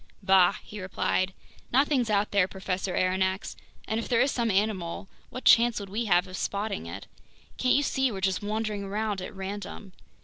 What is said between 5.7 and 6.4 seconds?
would we have of